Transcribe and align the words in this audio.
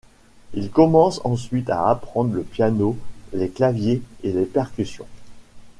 Il 0.55 0.71
commence 0.71 1.21
ensuite 1.25 1.69
à 1.69 1.87
apprendre 1.87 2.33
le 2.33 2.41
piano, 2.41 2.97
les 3.33 3.49
claviers 3.49 4.01
et 4.23 4.31
les 4.31 4.45
percussions. 4.47 5.05